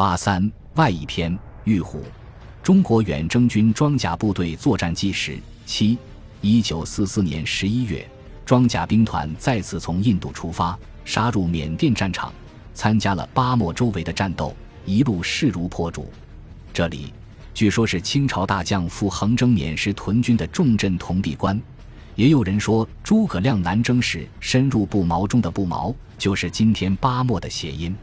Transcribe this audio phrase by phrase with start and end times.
[0.00, 2.02] 八三外一篇玉虎，
[2.62, 5.38] 中国远征军装甲部队作战纪实。
[5.66, 5.98] 七，
[6.40, 8.10] 一九四四年十一月，
[8.46, 10.74] 装甲兵团再次从印度出发，
[11.04, 12.32] 杀入缅甸战场，
[12.72, 16.10] 参加了巴莫周围的战斗，一路势如破竹。
[16.72, 17.12] 这里
[17.52, 21.60] 据说是清朝大将赴横征缅时屯军的重镇铜币关。
[22.14, 27.94] 也有人说，诸葛亮南征时深入不毛中的不毛，就是今天巴莫的谐音。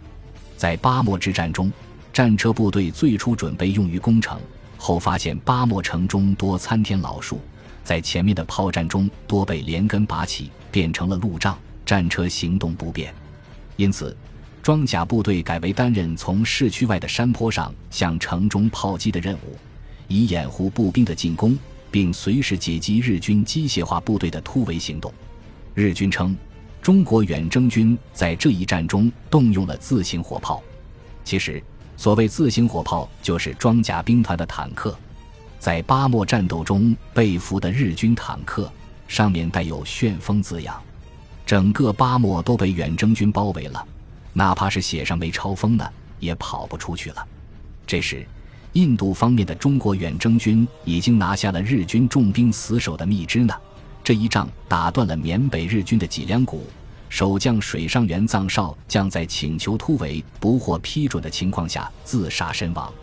[0.55, 1.71] 在巴莫之战中，
[2.18, 4.42] 战车部队最初准备用于攻城，
[4.75, 7.39] 后发现巴莫城中多参天老树，
[7.83, 13.14] 在前面的炮战中多被连根拔起，变成了路障，战车行动不便。
[13.75, 14.18] 因此，
[14.64, 19.56] 装甲部队改为担任从市区外的山坡上向城中炮击的任务，
[20.07, 21.56] 以掩护步兵的进攻。
[21.92, 25.14] 并随时截击日军机械化部队的突围行动。
[25.75, 26.36] 日军称，
[26.81, 30.64] 中国远征军在这一战中动用了自行火炮。
[31.23, 31.61] 其实，
[31.97, 34.97] 所谓自行火炮就是装甲兵团的坦克。
[35.59, 38.72] 在巴莫战斗中被俘的日军坦克
[39.08, 40.81] 上面带有“旋风”字样，
[41.45, 43.86] 整个巴莫都被远征军包围了，
[44.31, 47.28] 哪怕是写上被超风的，也跑不出去了。
[47.86, 48.25] 这时。
[48.73, 53.52] 印度方面的中国远征军已经拿下了日军重兵死守的密支呢。
[54.03, 56.68] 这一仗打断了缅北日军的脊梁骨，
[57.09, 62.94] 守将水上元藏少将在请求突围不获批准的情况下自杀身亡。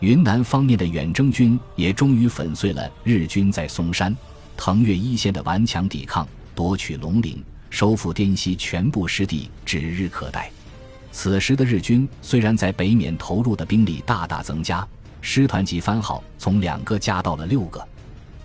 [0.00, 4.16] 云南方面的远征军也终于粉碎了日军在松山、
[4.56, 10.50] 腾越一线的顽强抵抗，夺取龙陵，收复滇西全部失地指日可待。
[11.10, 14.86] 此时的日军虽然在北缅投入的兵力大大增加。
[15.20, 17.84] 师团级番号从两个加到了六个，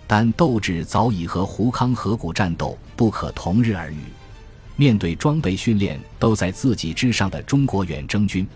[0.08, 4.00] 但斗志早已和胡康河谷战斗不可同日而语。
[4.76, 8.46] 面对装备训练都在自己之上的中国远征军，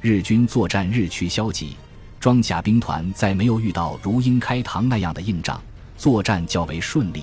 [0.00, 1.76] 日军作战日趋消极，
[2.18, 5.60] 装甲兵团在没有遇到如鹰开膛那样的硬仗，
[5.96, 7.22] 作战较为顺利。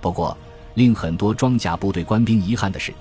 [0.00, 0.36] 不过，
[0.74, 2.92] 令很多装甲部队官兵遗憾的是，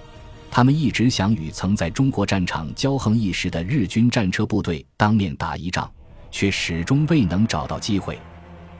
[0.49, 5.89] 他们一直想与曾在中国战场骄横一时的日军战车部队当面打一仗。
[6.29, 8.19] 却始终未能找到机会。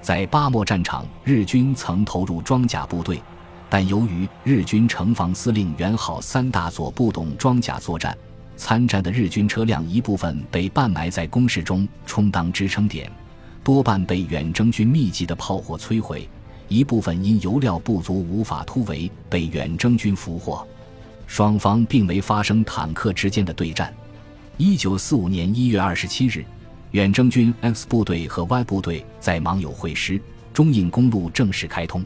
[0.01, 3.21] 在巴莫战场，日军曾投入装甲部队，
[3.69, 8.17] 但由于日军城防司令元好三大佐不懂装甲作战，
[8.55, 13.11] 参战的日军车辆一部分被半埋在工事中充当支撑点，
[13.63, 16.21] 多半被远征军密集的炮火摧毁；
[16.67, 20.65] 一部分因油料不足无法突围，被远征军俘获。
[21.25, 23.93] 双方并没发生坦克之间的对战。
[24.55, 26.45] 一九四五年一月二十七日。
[26.91, 30.19] 远征军 X 部队和 Y 部队在芒友会师，
[30.53, 32.03] 中印公路正式开通。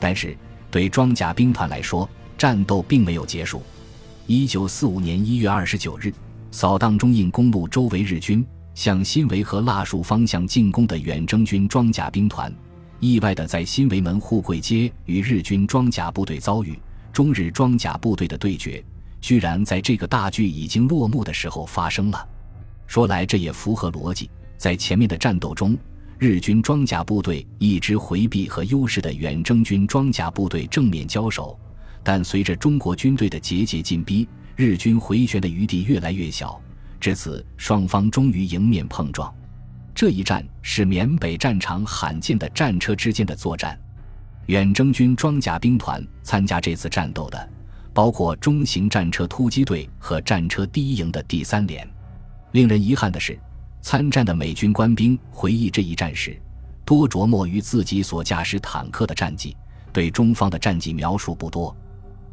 [0.00, 0.36] 但是，
[0.70, 3.62] 对装甲兵团来说，战斗并没有结束。
[4.26, 6.12] 一九四五年一月二十九日，
[6.50, 12.52] 扫荡中印公路周围日军向新围和腊树方向进攻的远征军装甲兵团，
[13.00, 16.78] 意外的在新围门户柜街与日军装甲部队遭遇。
[17.10, 18.84] 中日装甲部队的对决，
[19.20, 22.28] 居然在这个大剧已经落幕的时候发生了。
[22.86, 25.76] 说来这也符合逻辑，在前面的战斗中，
[26.20, 31.56] 日军装甲部队一直回避和优势的远征军装甲部队正面交手，
[32.02, 36.60] 但随着中国军队的节节进逼，日军回旋的余地越来越小，
[36.98, 39.32] 至此双方终于迎面碰撞。
[39.94, 43.78] 这一战是缅北战场罕见的战车之间的作战。
[44.46, 47.48] 远征军装甲兵团参加这次战斗的，
[47.94, 51.88] 包括中型战车突击队和战车第一营的第三连。
[52.52, 53.38] 令人遗憾的是，
[53.80, 56.40] 参战的美军官兵回忆这一战时，
[56.84, 59.56] 多琢磨于自己所驾驶坦克的战绩，
[59.92, 61.74] 对中方的战绩描述不多。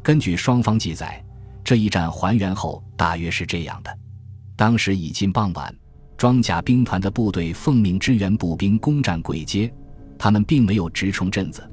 [0.02, 1.22] 根据双方记载，
[1.64, 3.98] 这一战还原后大约是这样的：
[4.54, 5.74] 当时已近傍晚，
[6.16, 9.72] 装甲兵团的部队奉命支援步兵攻占鬼街，
[10.18, 11.68] 他们并没有直冲镇子，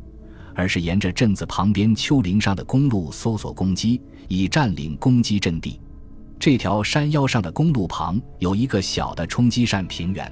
[0.56, 5.80] 而是沿着镇子旁边丘陵上的公路搜索攻击，以占领攻击阵地。
[6.44, 10.30] 这条山腰上的公路旁有一个小的冲击扇平原，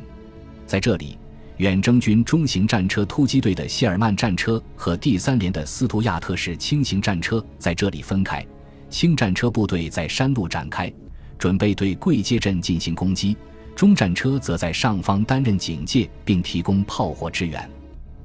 [0.66, 1.18] 在这里，
[1.56, 8.46] 远征军中型战车突击队的谢尔曼战车和第三连的斯图亚特式轻型战车在这里分开，
[8.90, 10.92] 轻战车部队在山路展开，
[11.40, 13.34] 准备对贵街镇进行攻击；
[13.74, 17.70] 中战车则在上方担任警戒，并提供炮火支援。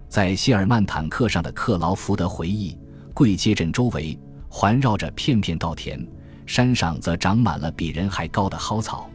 [0.09, 2.77] 在谢尔曼坦克上的克劳福德回忆，
[3.15, 4.19] 贵街镇周围
[4.49, 6.05] 环绕着片片稻田。
[6.47, 9.11] 山上则长满了比人还高的蒿草，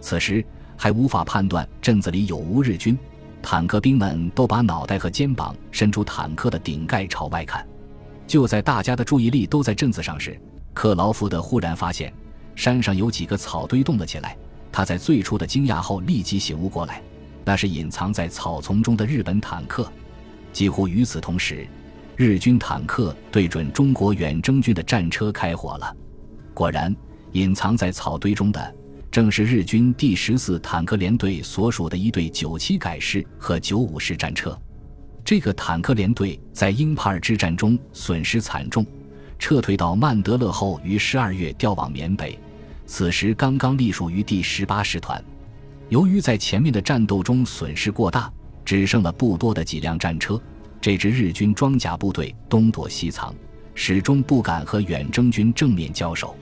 [0.00, 0.44] 此时
[0.76, 2.96] 还无法判断镇子里有无日军。
[3.42, 7.66] 坦克兵们都把脑袋和肩膀伸出坦克的顶盖朝外看。
[8.26, 10.38] 就在大家的注意力都在镇子上时，
[10.74, 12.12] 克劳福德忽然发现
[12.54, 14.36] 山上有几个草堆动了起来，
[14.70, 17.00] 他在最初的惊讶后立即醒悟过来，
[17.44, 19.90] 那是隐藏在草丛中的日本坦克。
[20.52, 21.66] 几乎与此同时，
[22.16, 25.96] 日军坦克对准中国远征军的战车开火了。
[26.58, 26.92] 果然，
[27.34, 28.74] 隐藏在草堆中的
[29.12, 34.58] 正是日军第十四坦克联队所属的一队九七改式和九五式战车。
[35.24, 38.84] 这个坦克联队在英帕尔之战中损失惨重，
[39.38, 42.36] 撤退到曼德勒后，于十二月调往缅北。
[42.86, 45.22] 此时刚刚隶属于第十八师团。
[45.90, 48.28] 由于在前面的战斗中损失过大，
[48.64, 50.42] 只剩了不多的几辆战车，
[50.80, 53.32] 这支日军装甲部队东躲西藏，
[53.76, 56.34] 始终不敢和远征军正面交手。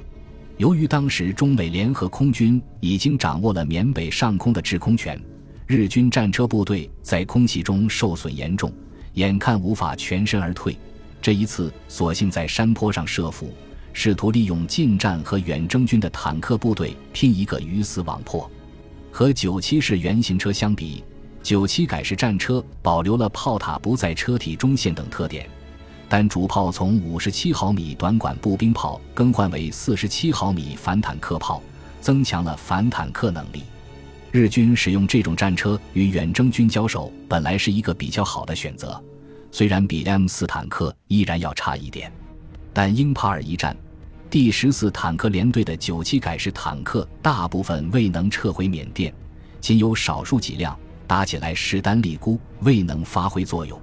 [0.59, 5.21] 由于当时中美联合空军已经掌握了缅北上空的制空权。
[5.67, 8.73] 日军战车部队在空袭中受损严重，
[9.15, 10.75] 眼看无法全身而退。
[11.21, 13.53] 这一次，索性在山坡上设伏，
[13.93, 18.51] 试图利用近战和远征军的坦克部队拼一个鱼死网破。
[19.11, 21.05] 和九七式原型车相比，
[21.43, 25.49] 九七改式战车保留了炮塔不在车体中线等特点，
[26.09, 31.61] 但主炮从五十七毫米短管步兵炮更换为四十七毫米反坦克炮，
[32.01, 33.65] 增强了反坦克能力。
[34.31, 39.03] 日军使用这种战车与远征军交手，本来是一个比较好的选择，
[39.51, 42.13] 虽然比 M 四坦克依然要差一点。
[42.73, 43.75] 但英帕尔一战，
[44.29, 49.13] 第十四坦克联队的九七改式坦克大部分未能撤回缅甸，
[49.61, 53.81] 仅有少数几辆打起来势单力孤，未能发挥作用。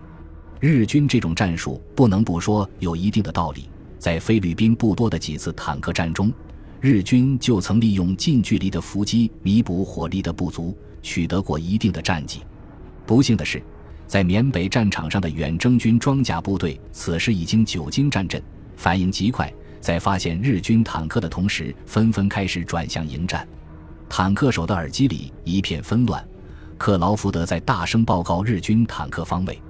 [0.66, 3.70] 日军这种战术不能不说有一定的道理，
[4.00, 6.32] 在菲律宾不多的几次坦克战中。
[6.80, 12.40] 日军就曾利用近距离的伏击弥补火力的不足，取得过一定的战绩。
[13.06, 13.62] 不幸的是，
[14.08, 18.42] 在缅北战场上的远征军装甲部队此时已经久经战阵，
[18.78, 23.46] 反应极快，在发现日军坦克的同时，纷纷开始转向迎战。
[24.08, 26.26] 坦克手的耳机里一片纷乱，
[26.78, 29.62] 克劳福德在大声报告日军坦克方位，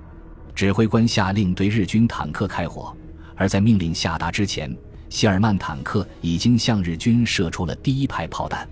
[0.55, 2.95] 指挥官下令对日军坦克开火，
[3.35, 4.75] 而在命令下达之前。
[5.09, 8.67] 谢尔曼坦克已经向日军射出了第一排炮弹。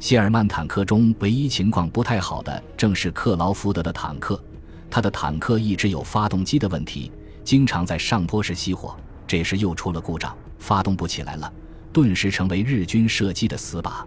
[0.00, 4.42] 谢尔曼坦克中唯一情况不太好的正是克劳福德的坦克，
[4.90, 7.12] 他的坦克一直有发动机的问题，
[7.42, 8.96] 经常在上坡时熄火。
[9.26, 11.52] 这时又出了故障，发动不起来了，
[11.92, 14.04] 顿时成为日军射击的死靶。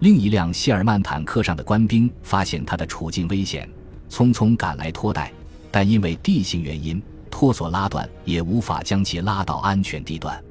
[0.00, 3.66] 另一辆谢尔曼坦克上的官兵发现他的处境危险，
[4.10, 5.32] 匆匆赶来拖带，
[5.70, 10.42] 但因为地形原因，托索拉段，也无法将其拉到安全地段。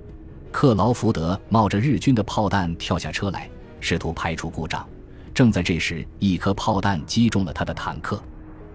[0.52, 4.88] 克劳福德冒着日军的炮弹跳下车来，试图排除故障。
[5.34, 8.22] 正在这时，一颗炮弹击中了他的坦克。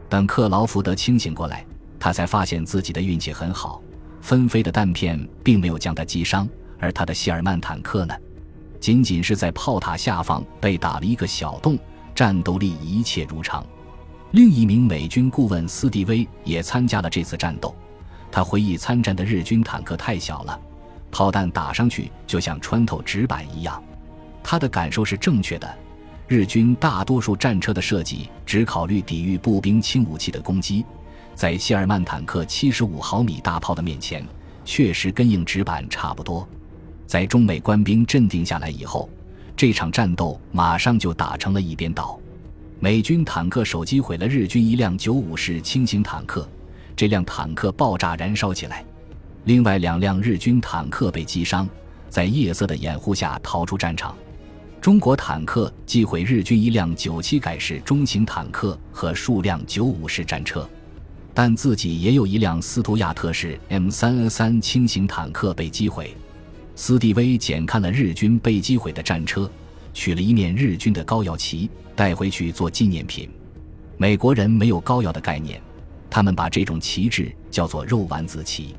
[0.09, 1.65] 等克劳福德清醒过来，
[1.99, 3.81] 他才发现自己的运气很好，
[4.21, 6.47] 纷飞的弹片并没有将他击伤，
[6.79, 8.15] 而他的谢尔曼坦克呢，
[8.79, 11.79] 仅仅是在炮塔下方被打了一个小洞，
[12.15, 13.65] 战斗力一切如常。
[14.33, 17.75] 另一名美军顾问斯蒂威也参加了这次战斗，
[18.31, 20.59] 他回忆参战的日军坦克太小了。
[21.11, 23.83] 炮弹打上去就像穿透纸板一样，
[24.45, 25.69] 他的感受是正确的。
[26.29, 30.87] 日军大多数战车的设计只考虑抵御步兵轻武器的攻击，
[31.35, 34.25] 在谢尔曼坦克七十五毫米大炮的面前，
[34.65, 36.49] 确实跟硬纸板差不多。
[37.05, 39.11] 在中美官兵镇定下来以后，
[39.57, 42.20] 这场战斗马上就打成了一边倒。
[42.83, 46.49] 美军坦克手击毁了日军一辆九五式轻型坦克，
[46.97, 48.83] 这辆坦克爆炸燃烧起来。
[49.45, 51.69] 另外两辆日军坦克被击伤，
[52.09, 54.17] 在夜色的掩护下逃出战场。
[54.81, 60.67] 中国坦克击毁日军一辆九七改式中型坦克和数辆九五式战车，
[61.35, 66.17] 但自己也有一辆斯图亚特式 M 三 N 三轻型坦克被击毁。
[66.75, 69.51] 斯蒂威检看了日军被击毁的战车，
[69.93, 73.29] 取了一面日军的高耀旗带回去做纪念品。
[73.97, 75.61] 美国人没有高耀的概念，
[76.09, 78.75] 他们把这种旗帜叫做肉丸子旗。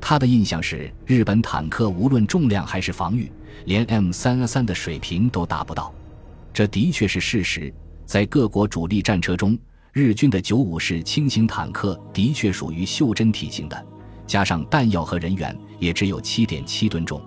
[0.00, 3.30] 他的印象是，日本坦克无论重量还是防御，
[3.64, 5.92] 连 M 三三的水平都达不到。
[6.52, 7.72] 这的确是事实。
[8.04, 9.58] 在各国主力战车中，
[9.92, 13.86] 日军的九五式轻型坦克的确属于袖珍体型的，
[14.26, 17.20] 加上弹药和人员，也只有七点七吨重。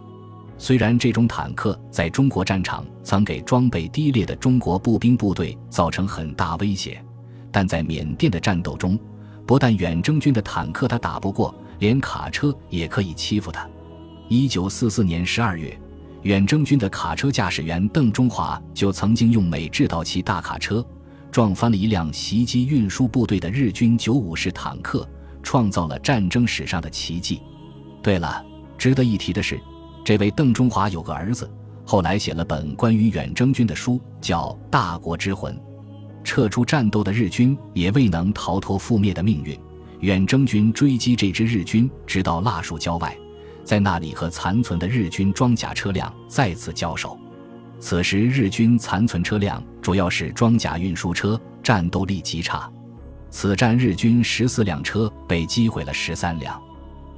[0.60, 7.04] 虽然这种坦克在中国战场曾给装备低劣的中国步兵部队造成很大威胁，
[7.52, 9.00] 但在缅甸的战斗中，
[9.48, 11.56] 不但远征军的坦克他打不过。
[11.80, 13.66] 连卡车也可以欺负他。
[14.28, 15.80] 一九四四年十二月，
[16.24, 20.86] 远征军的卡车驾驶员邓中华就曾经用美制导骑大卡车
[21.32, 25.08] 撞翻了一辆袭击运输部队的日军九五式坦克，
[25.42, 27.42] 创造了战争史上的奇迹。
[28.04, 28.44] 对了，
[28.78, 29.58] 值得一提的是，
[30.04, 31.50] 这位邓中华有个儿子，
[31.86, 35.54] 后来写了本关于远征军的书，叫《大国之魂》。
[36.24, 39.58] 撤出战斗的日军也未能逃脱覆灭的命运。
[40.02, 43.16] 远征军追击这支日军，直到腊树郊外，
[43.64, 47.18] 在那里和残存的日军装甲车辆再次交手。
[47.80, 52.72] 此时，日军残存车辆主要是装甲运输车，战斗力极差。
[53.30, 56.62] 此战，日军十四辆车被击毁了十三辆，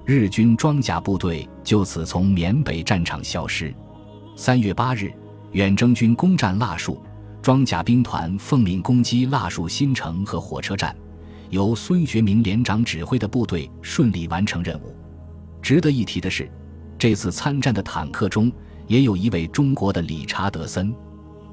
[0.06, 3.74] 日军装甲部队就此从缅北战场消失。
[4.36, 5.12] 三月八日，
[5.52, 6.98] 远征军攻占腊戍，
[7.42, 10.96] 装甲兵团奉命攻击腊戍新城和火车站。
[11.50, 14.96] 由孙学明连长指挥的部队顺利完成任务。
[15.62, 16.50] 值得一提的是，
[16.98, 18.50] 这次参战的坦克中
[18.88, 20.96] 也有一位中国的理查德森，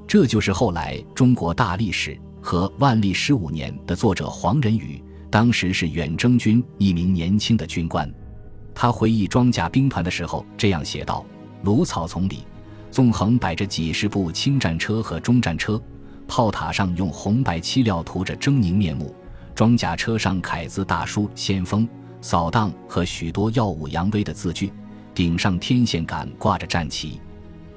[0.07, 2.11] 这就是后来《中国大历史》
[2.41, 8.09] 和《万历十五年》的作者黄仁宇，当时是远征军一名年轻的军官。
[8.73, 11.25] 他回忆装甲兵团的时候这样写道
[11.63, 12.45] ：“芦草丛里，
[12.89, 15.81] 纵横摆着几十部轻战车和中战车，
[16.27, 19.13] 炮塔上用红白漆料涂着狰狞面目。”
[19.53, 21.85] 装甲车上楷字大书“先锋
[22.21, 24.71] ”“扫荡”和许多耀武扬威的字句，
[25.13, 27.19] 顶上天线杆挂着战旗，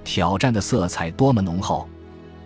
[0.05, 1.89] 挑战的色彩多么浓厚！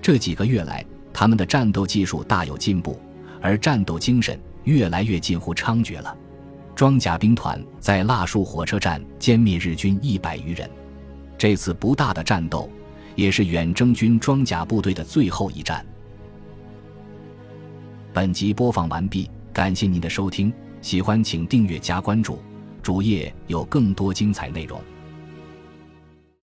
[0.00, 2.98] 这几个月来，他们的战斗技术大有进步，
[3.42, 6.16] 而战斗精神越来越近乎猖獗了。
[6.76, 10.70] 装甲兵团在腊树火车站歼灭日军一百余人，
[11.38, 12.70] 这次不大的战斗，
[13.14, 15.84] 也是远征军装甲部队的最后一战。
[18.12, 20.52] 本集播放完毕，感谢您的收听，
[20.82, 22.38] 喜欢请订阅加关注，
[22.82, 24.78] 主页有更多精彩内容。